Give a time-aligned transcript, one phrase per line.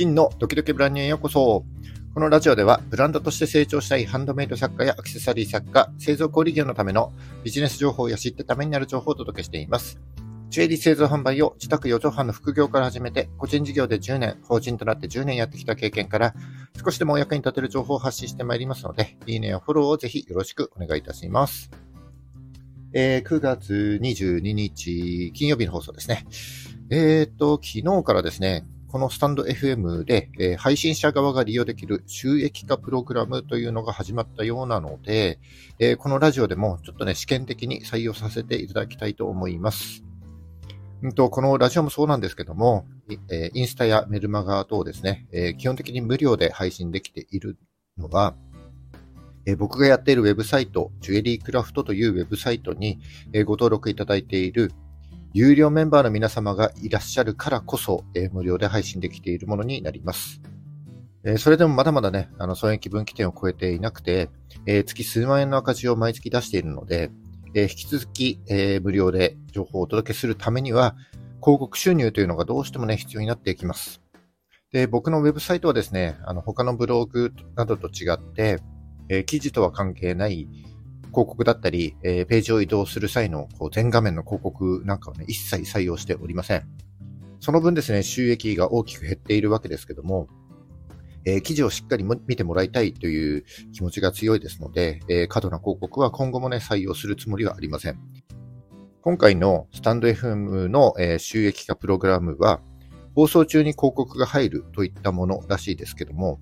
[0.00, 1.62] 真のドキドキブランニュへようこそ。
[2.14, 7.12] このラジオでは、ブランドとして成長したいハンドメイド作家やアクセサリー作家、製造小売業のための
[7.44, 10.00] ビジネス情報や知ってためになる情報をお届けしています。
[10.48, 16.34] ジュエリー製造販売を自宅4畳半の副業から始めて、個人事業で10年、法人となって10年やってきた経験から、
[16.82, 21.70] 少しでもお役に立てる情報を発信してまいりますので、いいねやフォローをぜひよろしくお願いいたします。
[22.94, 26.24] えー、9月22日、金曜日の放送ですね。
[26.88, 35.38] えっ、ー、と、昨日からですね、このスタンド FM で、えー、配信者側が利用できる収益化プログラムというのが始まったようなので、
[35.78, 40.02] えー、このラジオでもちょっとね、試験的に採用させていただきたいと思います。
[41.02, 42.84] うんと、このラジオもそうなんですけども、
[43.30, 47.58] えー、インスタやメルマガ等ですね、え基本的に無料で配信できている
[47.96, 48.34] のは、
[49.46, 52.98] え僕がやっているウェブサイト、ジュエリークラフトというウェブサイトに、
[53.32, 54.72] えご登録いただいている
[55.32, 60.42] 有料メンバーの皆様がいらっしゃるからこそ、えー、無料で配信できているものになります。
[61.22, 64.28] えー、それでもまだまだね、あの、損益分岐点を超えていなくて、
[64.66, 67.10] えー、月数万円の赤字を毎月出しているので、
[67.54, 70.94] え引き続き、え無料で情報をお届けするためには、
[71.42, 74.00] 広告収入というのがどうしてもね、必要になっていきます。
[74.72, 78.60] で、僕のウェブサイトはですね、あの、他のブログなどと違って、
[79.08, 80.48] え記事とは関係ない、
[81.10, 86.66] 広告だったり、えー、ページを移動する際のこう全画面の広告なんかはね、一切採用しておりません。
[87.40, 90.28] その分ですね、収益が大きく減っているわけですけども、
[91.24, 97.98] えー、記事をしっかり見てもらいたいという気持ちが強いですので、えー、過度な広告は今後もね、採用するつもりはありません。
[99.02, 102.60] 今回のスタンド FM の、えー、収益化プログラムは、
[103.14, 106.40] 放送中に広告が入るといったものらしいですけども、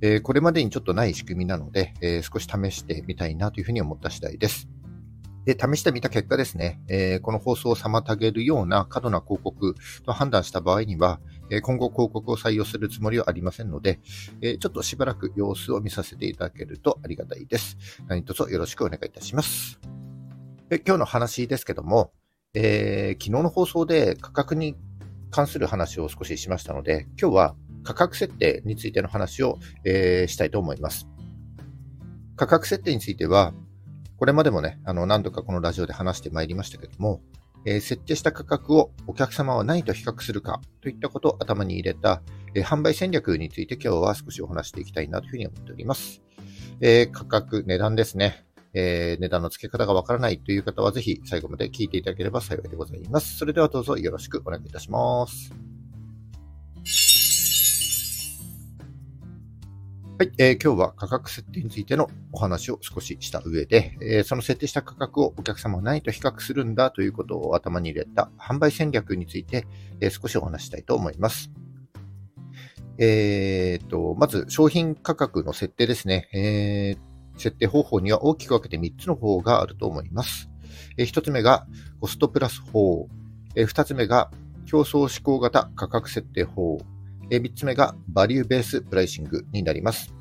[0.00, 4.68] えー、これまでにちょっとない仕組みなので、えー、少し試してみたいなというふうに思った次第です。
[5.44, 13.98] で、試してみた結果ですね、えー、この放送を妨げるような過度な広告と判断した場合には、え今後広告を採用するつもりはありませんので、
[14.42, 17.78] えちょっとしばらく様子を見させていただけるとありがたいです。
[18.08, 19.80] 何卒よろしくお願いいたします。
[20.68, 22.12] で今日の話ですけども、
[22.52, 24.76] え昨日の放送で価格に
[25.30, 31.08] 関する話を少ししましたので、今日は価格設定についての話を、えー、したいと思います。
[32.36, 33.52] 価格設定については、
[34.16, 37.20] これまでもね、あの、何度かこのラジオで話してまいりましたけども、
[37.64, 42.22] えー、設定した価格をお客様は何と比較するかといったことを頭に入れた、
[42.54, 46.22] えー、販売戦略について今日は少しお話していきたいなというふうに思っております。
[46.80, 48.44] えー、価格、値段ですね。
[48.74, 53.36] え、値段の付け方がわからないという方はぜひ最後まで聞いていただければ幸いでございます。
[53.38, 55.77] それではどうぞよろしくお願いいたします。
[60.20, 69.68] はい、えー、今日は価格設定についてのお話を少しした上で、えー、その設定した価格をお客様は何と比較するんだということを頭に入れた販売戦略について、
[70.00, 71.52] えー、少しお話したいと思います。
[72.98, 76.28] えー、と、まず商品価格の設定ですね。
[76.34, 80.50] えー、設定方法には大きく分けて3つの方があると思います。
[80.96, 81.68] えー、1つ目が
[82.00, 83.06] コストプラス法。
[83.54, 84.32] えー、2つ目が
[84.66, 86.80] 競争志向型価格設定法。
[87.30, 90.14] え3つ目が value based pricing になります。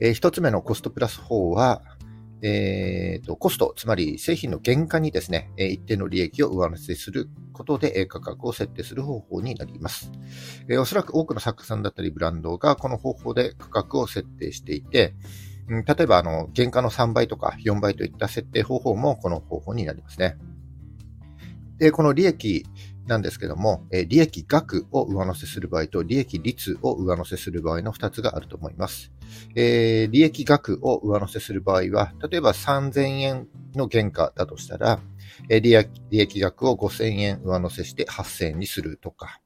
[0.00, 1.82] え1つ目のコストプラス法は、
[2.42, 10.10] えーと、コスト、つまり製品の原価にですね、一定の利益を上乗せすることで価格を設定する方法になります。
[10.68, 15.14] えおそらく多くの作家さんだったりブランドがこの方法で価格を設定していて、
[15.68, 20.36] 例えばあの原価の3倍とか4倍といった設定方法もこの方法になりますね。
[21.78, 22.64] で、この利益
[23.06, 29.12] なんですけども、え利益額を上乗せする場合と利益率を上乗せする場合の2つがあると思います。
[29.56, 35.00] えー、利益額を上乗せする場合は、例えば3000円の原価だとしたら、
[35.48, 35.74] え利
[36.10, 39.40] 益額を5000円上乗せして8000円にするとか、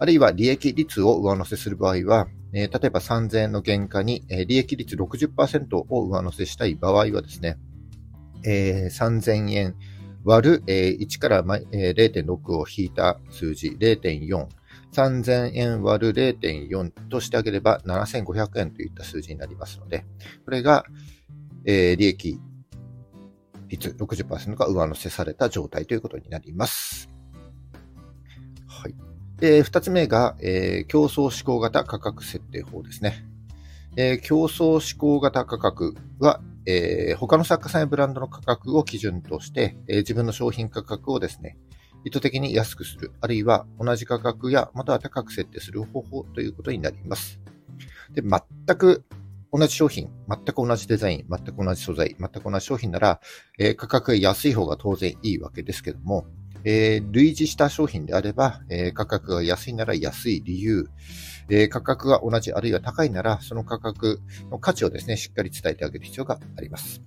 [0.00, 7.58] あるいは利益率を上乗せする場合は、えー、例えば3000円の原価に、え、利益率60%を上乗せしたい場合はですね、
[8.44, 9.74] えー、3000円
[10.24, 11.38] 割る、えー、1から、
[11.72, 14.46] えー、0.6を引いた数字0.4、
[14.92, 20.04] 3000円割る0.4としてあげれば7500円といった数字になりますので、
[20.44, 20.84] これが、
[21.64, 22.40] えー、利益
[23.68, 27.08] 率60%が上乗せされた状態ということになります。
[28.66, 28.94] はい。
[29.38, 33.24] で、二つ目が、えー、競争志向型価格設定法ですね。
[33.96, 41.56] えー、競争志向型価格は、えー、他の作家さんやブランドの価格を基準として、えー、自分の商品価格をですね、
[42.04, 47.40] 意図的に安くする、あるいは同じ価格やまたは高く設定する方法ということになります。
[48.12, 49.06] で、全く
[49.50, 53.20] 同じ商品、全く同じデザイン、全く同じ素材、全く同じ商品なら、
[53.58, 56.26] えー、価格が安い方が当然いいわけですけども、
[56.64, 60.88] えー、類似した商品であれば、えー、価格が安いなら安い理由、
[61.48, 64.20] えー、価格が同じあるいは高いなら、その価格
[64.50, 67.02] の価値をですね、しっかり伝えてあげる必要があります。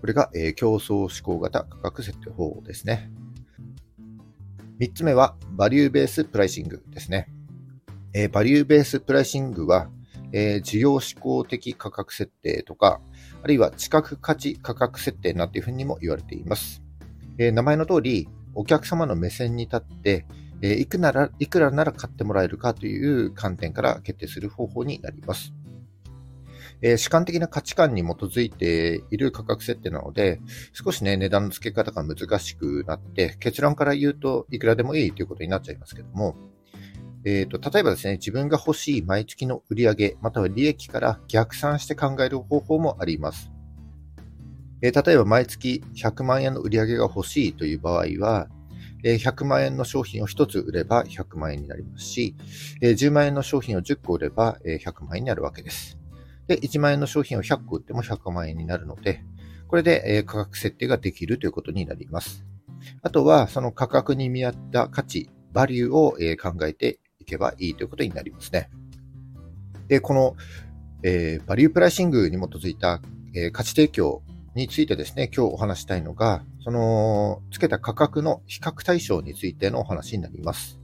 [0.00, 3.10] これが、え、競争志向型価格設定法ですね。
[4.78, 7.28] 三つ目は、 value based pricing ですね。
[8.12, 9.90] え、 value based pricing は、
[10.32, 13.00] えー、需要志向的価格設定とか、
[13.42, 16.82] あるいは知覚価値価格設定なんていうふうにも言われています。
[17.38, 20.26] えー、名前の通り、お客様の目線に立って、
[20.60, 25.52] えー、いくなら、いくらなら買ってもらえるかという観点から決定する方法になります。
[26.80, 30.40] えー、主観的な価値観に基づいている価格設定なので、
[30.72, 36.36] 少しね、値段の付け方が難しくなって、結論から言うといくらでもいいということになっちゃいますけども、
[37.24, 43.50] えーと、例えばですね、自分が欲しい毎月の売り上げまたは利益から逆算して考える方法もあります。
[44.80, 48.48] 例えば毎月100万円の売り上げが欲しいという場合は、
[49.04, 52.34] え、100万円の商品を1つ売れば100万円になりますし、
[52.80, 55.98] え、10万円の商品を10個売れば、え100万円になるわけです。
[56.48, 59.22] で、1万円の商品を100個売っても100万円になるので、
[59.68, 62.44] これで、価格設定ができるということになります。
[63.02, 68.70] あとは、その価格に見合った価値、バリューを、考えていけばいいということになりますね。
[69.88, 70.36] で、この、
[71.02, 73.02] え、バリュープライシングに基づいた、
[73.34, 74.22] え、価値提供
[74.58, 80.80] についてですね、今日お話したいのが、その、つけた価格の比較対象についてのお話になります。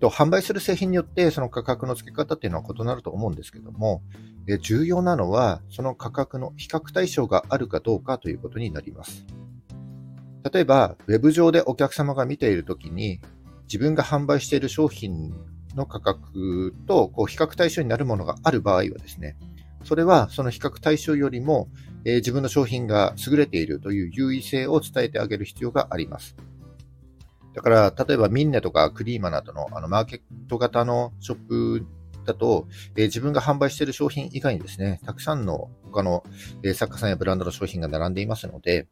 [0.00, 4.02] 販売する製品によってその価格の付け方っていうのは異なると思うんですけども、
[4.60, 9.24] 重要なのはその価格の比較対象があるかどうかということになります。
[10.52, 13.20] 例えば、ウェブ上でお客様が見ているときに、
[13.64, 15.32] 自分が販売している商品
[15.74, 19.36] の価格とこう比較対象になるものがある場合はですね、
[19.84, 21.68] それはその比較対象よりも、
[22.04, 26.36] えー、自分の商品が優れているという優位性を伝えてあげる必要があります。
[27.54, 31.86] だから、例えばミンネとかクリーマなどのあのマーケット型のショップ
[32.24, 32.66] だと、
[32.96, 36.24] えー、自分が販売している商品以外にですね、たくさんの他の、
[36.62, 38.88] えー、作家さんやブランドの商品が並んでいますので、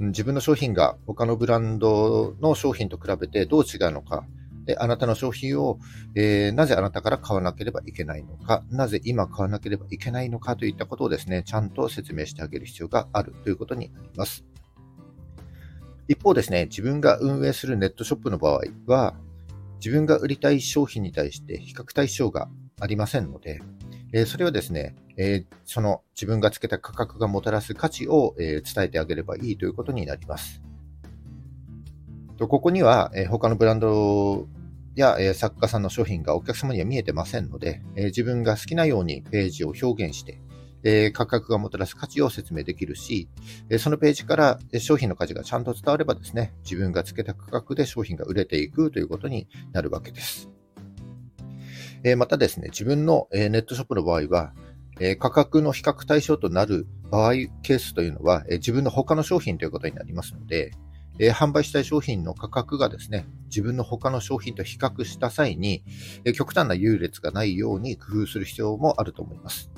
[0.00, 4.24] 自分の商品が他のブランドの商品と比べてどう違うのか、
[4.68, 5.78] であなたの商品を、
[6.14, 14.44] えー、なぜあなたから買わなければいけないのか、なぜ今買わなければいけないのかといったことをですね、ちゃんと説明してあげる必要があるということになります。
[16.06, 19.14] 一方ですね、自分が運営するネットショップの場合は、
[19.76, 23.62] 自分が売りたい商品に対して比較対象がありませんので、
[24.12, 30.60] えー、それはですね、えー、その自分がつけた価格がもたらす価値を、えー、伝えてあげればいいということになります。
[32.38, 34.46] とここには、え他のブランド
[34.98, 40.40] や、え作家さんの商品がお客様には見えてませんので、え自分が好きなようにページを表現して、
[40.82, 43.28] え価格がもたらす価値を説明できるし、
[43.70, 50.50] えそのページから商品の価値がちゃんと伝わればですね、自分がつけた価格で商品が売れていくということになるわけです。
[52.04, 54.52] えまたですね、自分のネットショップの場合は、
[55.00, 60.72] え価格の比較対象となる場合、ケースというのは、え自分の他の商品ということになりますので、
[61.18, 65.82] え販売したい商品の価格がですね、自分の他の商品と比較した際に、
[66.24, 69.70] え極端な優劣がないように工夫する必要もあると思います。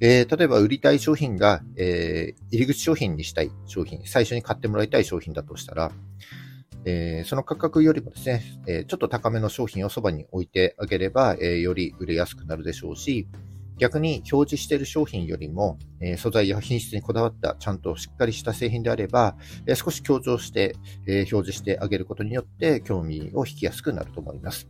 [0.00, 5.92] えー、例えば売りたい商品が、えー、入り口商品にしたい商品、最初に買ってもらいたい商品だとしたら、
[6.84, 13.28] えー、その価格よりもですね、えちょっと高めの商品をそばに置いてあげれば、えより売れやすくなるでしょうし、
[13.78, 20.76] 逆に表示している商品よりも、え、素材や品質にこだわったちゃんとしっかりした製品であれば、え、少し強調して、
[21.06, 24.68] え、表示してあげることによって興味を引きやすくなると思います。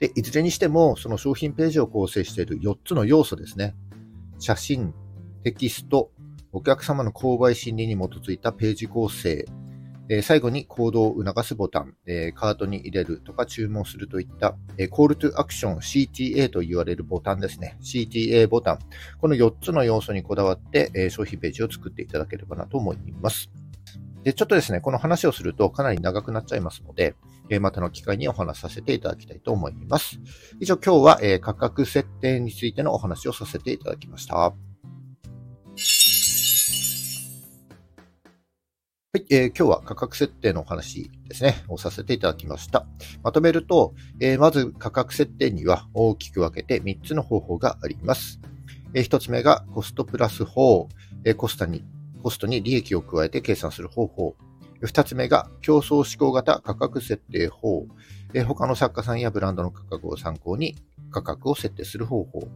[0.00, 3.74] で、いずれにしても、その商品ページを構成している4つの要素ですね。
[4.38, 4.94] 写真、
[5.42, 6.10] テキスト、
[6.52, 9.44] お客様の購買心理に基づいたページ構成、
[10.10, 17.76] え最後に行動を促すボタン、えカートに入れるとか注文するといった、え Call to Action CTA と言われるボタンですね。
[17.82, 18.78] CTA ボタン。
[19.20, 23.50] この4つの要素にこだわって、え商品ページを作っていただければなと思います。
[24.24, 27.14] で、ちょっとですね、この話をするとかなり長くなっちゃいますので、
[27.50, 30.18] えまたの機会にお話しさせていただきたいと思います。
[30.60, 34.54] 以上、今日は、え価格設定についてのお話をさせていただきました。
[39.18, 42.86] はい、えー、今日は価格設定のお話ですね、をさせていただきました。
[43.24, 48.38] まとめると、えー、まず価格設定には大きく分けて3つの方法があります。
[48.94, 50.88] えー、1つ目がコストプラス法、
[51.24, 51.82] えー、コストに、
[52.22, 54.36] コストに利益を加えて計算する方法。
[54.82, 57.88] 2つ目が競争志向型価格設定法、
[58.34, 60.76] えー、他の作家さんやブランドの価格を参考に
[61.10, 62.48] 価格を設定する方法。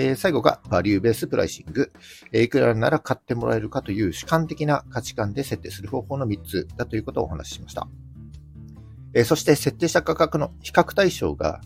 [0.00, 1.90] えー、最後がバリューベースプライシング、
[2.30, 7.88] えー、いくらなら買ってもらえるかという主観的な価値観で設定する方法の3つだということをお話ししました。
[9.12, 11.60] えー、そして設定した価格の比較対象が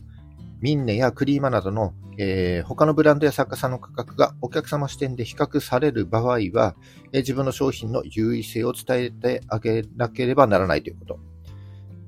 [0.62, 6.74] ミンネやクリーマなどの、えー、他のブランドや作家さんの価格がお客様視点で比較される場合は、
[7.12, 11.18] えー、自分の商品の優位性を伝えてあげなければならないということ。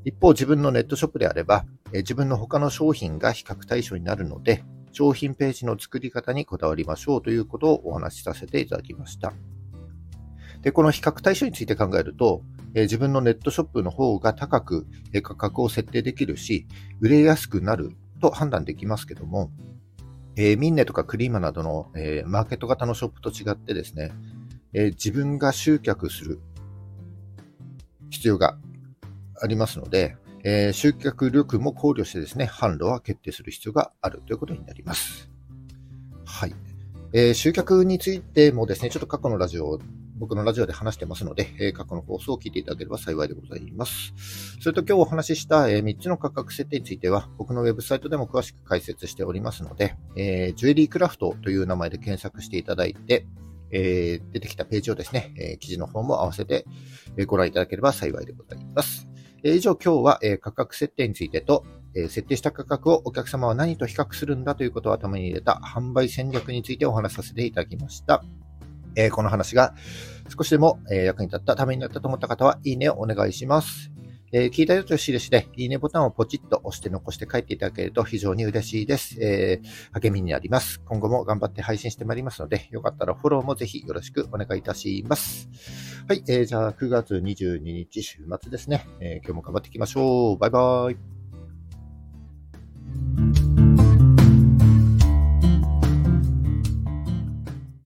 [0.06, 4.64] 一方、自分のネットショップであれば、えー、自分の他の商品が比較対象になるので、
[4.94, 9.32] 商品ページの作り方にこだわりましょうということをお話しさせていただきました。
[10.62, 12.42] で、この比較対象について考えると、
[12.74, 16.66] え自分のネットショップの方が高く、え価格を設定できるし、
[17.00, 19.50] 売れやすくなると判断できますけども、
[20.36, 24.12] えー、ミンネとかクリーマなどの、えー、マーケット型のショップと違ってですね、
[24.72, 26.40] えー、自分が集客する
[28.10, 28.56] 必要が
[29.40, 35.30] ありますので、えー集客力も考慮してですね、販路は決定する必要があるということになります。
[36.24, 36.54] はい。
[37.12, 39.80] えー集客についてもですね、ちょっと過去のラジオ
[40.16, 44.14] 僕のラジオで話してますので、え過去の放送を聞いていただければ幸いでございます。
[44.60, 53.26] それと今日お話しした、え3つの価格設定については、僕のウェブサイトでも詳しく解説しておりますので、えジュエリークラフトという名前で検索していただいて、
[53.72, 56.64] え出てきたページをですね、え記事の方も合わせて
[57.26, 59.13] ご覧いただければ幸いでございます。
[59.46, 68.24] 以上今日は、価格設定についてと、設定した価格をお客様は何と比較するんだということを頭に入れた販売戦略についてお話しさせていただきました。
[69.12, 69.74] この話が
[70.34, 73.90] 少しでも、役に立った、ためになったと思った方は、いいねをお願いします。
[74.32, 79.16] えー、聞いたよという印で、いいねボタンをポチッと押して残して帰っていただけると非常に嬉しいです。
[79.20, 80.80] えー、励みになります。
[80.86, 85.50] 今後も頑張って配信してまいりますので、よかったらフォローもぜひよろしくお願いいたします。
[86.06, 88.86] はい、えー、じゃあ9月22日週末ですね。
[89.00, 90.36] えー、今日も頑張っていきましょう。
[90.36, 91.13] バイバイ。